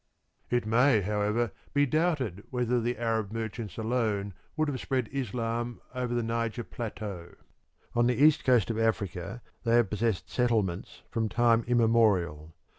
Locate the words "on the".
7.93-8.15